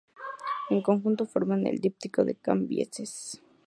En 0.71 0.81
conjunto 0.81 1.27
forman 1.27 1.67
el 1.67 1.77
díptico 1.77 2.25
de 2.25 2.33
Cambises. 2.33 3.39